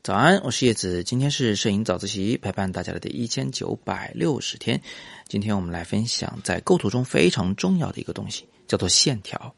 [0.00, 4.80] 早安，我是叶子，今天是摄影早自习陪伴大家的第一千九百六十天。
[5.26, 9.54] 今天我们来分享在构图中非常重要的一个东西，叫做线条。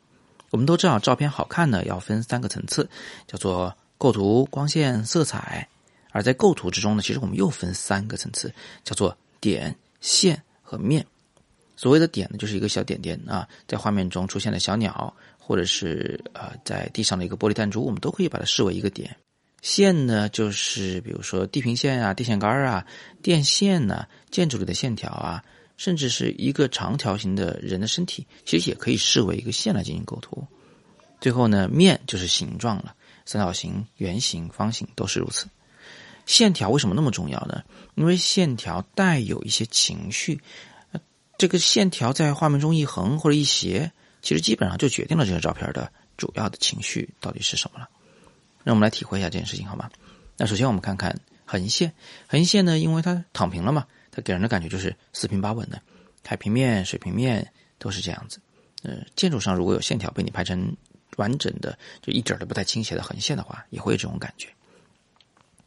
[0.50, 2.88] 我们都知道，照片好看呢，要分三个层次，
[3.28, 5.68] 叫做构图、光线、色彩。
[6.10, 8.52] 而在构图之中呢，其实我们又分三个层次，
[8.82, 11.06] 叫做点、线和面。
[11.76, 19.14] 所谓的点呢，就是一个小点点啊，在画面中出现的小鸟，或者是呃在地上的一个玻璃弹珠，我们都可以把它视为一个点。
[19.62, 22.86] 线呢，就是比如说地平线啊、电线杆啊、
[23.22, 25.44] 电线呐、建筑里的线条啊，
[25.76, 30.46] 甚至是一个长条形的人的身体，其实也可以视为一个线来进行构图。
[31.20, 32.94] 最后呢，面就是形状了，
[33.26, 35.46] 三角形、圆形、方形都是如此。
[36.24, 37.62] 线条为什么那么重要呢？
[37.96, 40.40] 因为线条带有一些情绪，
[41.36, 47.88] 这个线条在画面中一横或者一斜，其实基本上就决定了这个照片的主要的情绪到底是什么了。
[48.64, 49.90] 让我们来体会一下这件事情好吗？
[50.36, 51.92] 那首先我们看看横线，
[52.26, 55.80] 横线呢，因为它躺平了嘛，它给人的感觉就是四平八稳的，
[56.24, 58.40] 海平面、水平面都是这样子。
[58.82, 60.74] 呃，建筑上如果有线条被你拍成
[61.16, 64.48] 完整的，就一点都不带倾斜的横线的话，也会有这种感觉。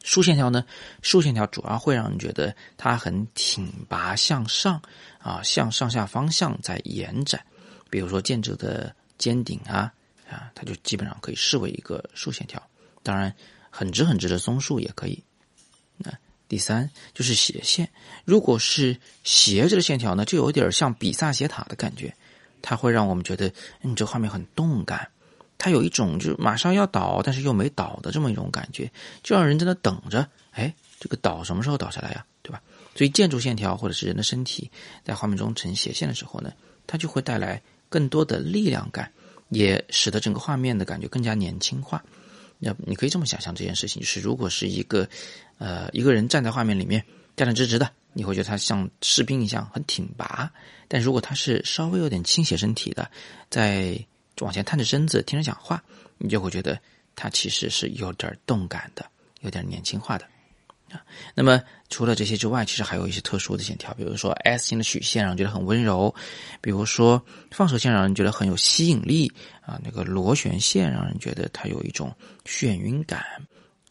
[0.04, 0.66] 竖线条呢，
[1.02, 4.82] 竖线条主要会让人觉得它很挺拔向上
[5.20, 7.46] 啊，向上下方向在延展。
[7.90, 9.94] 比如说建筑的尖顶啊
[10.30, 12.62] 啊，它就基本上可以视为一个竖线条。
[13.04, 13.36] 当然，
[13.70, 15.24] 很直很直的松树也可以。
[15.98, 16.12] 那
[16.48, 17.90] 第三就是斜线，
[18.26, 22.16] 如果是斜着的线条呢，就有点像比萨斜塔的感觉，
[22.62, 25.10] 它会让我们觉得，嗯，这画面很动感，
[25.58, 32.26] 它有一种就是马上要倒，但是又没倒的这么一种感觉，就让人在那等着，哎，这个倒什么时候倒下来呀？
[32.42, 32.62] 对吧？
[32.96, 34.70] 所以建筑线条或者是人的身体
[35.04, 36.54] 在画面中呈斜线的时候呢，
[36.86, 39.12] 它就会带来更多的力量感，
[39.50, 42.04] 也使得整个画面的感觉更加年轻化。
[42.64, 45.08] 要你可以这么想象这件事情，就是如果是一个，
[45.58, 47.04] 呃，一个人站在画面里面
[47.36, 50.50] 站得直直的，你会觉得他像士兵一样很挺拔；
[50.88, 53.10] 但如果他是稍微有点倾斜身体的，
[53.50, 53.98] 在
[54.42, 55.84] 往前探着身子听着讲话，
[56.18, 56.80] 你就会觉得
[57.16, 59.06] 他其实是有点动感的，
[59.42, 60.28] 有点年轻化的。
[60.92, 61.02] 啊
[61.34, 66.14] 那么除了这些之外，其实还有一些特殊的线条，比如说 S 型的曲线让人觉得很温柔，
[66.62, 73.24] 比如说放射线让人觉得很有吸引力啊，那个螺旋线让人觉得它有一种眩晕感，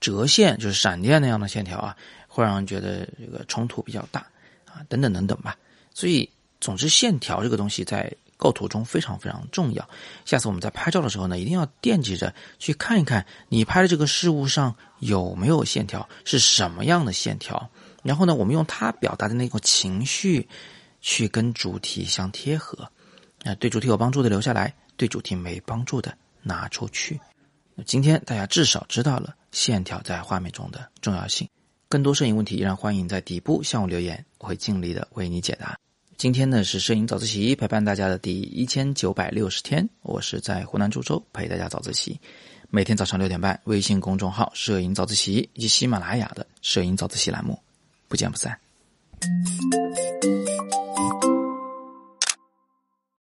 [0.00, 4.20] 折线就是闪电那样的线条啊，会让人觉得这个冲突比较大
[4.66, 5.56] 啊，等等等等吧。
[5.94, 6.28] 所以，
[6.60, 8.12] 总之线条这个东西在。
[8.42, 9.88] 构图中非常非常重要。
[10.24, 17.70] 下次我们在拍照的时候呢，一定要惦记着去看一看你拍的这个事物上有没有线条，是什么样的线条。
[18.02, 20.48] 然后呢，我们用它表达的那种情绪，
[21.00, 22.90] 去跟主题相贴合。
[23.44, 27.20] 啊，对主题有帮助的留下来，对主题没帮助的拿出去。
[27.86, 31.48] 今天大家至少知道了线条在画面中的重要性。
[31.88, 35.78] 更多摄影问题，依然欢迎在底部向我留言，我会尽力的为你解答。
[36.22, 42.16] 今天呢是摄影早自习陪伴大家的第一千九百六十天，我是在湖南株洲陪大家早自习，
[42.70, 47.58] 每天早上六点半，微信公众号“摄影早自习”以及喜马拉雅的“摄影早自习”栏目，
[48.06, 48.56] 不见不散。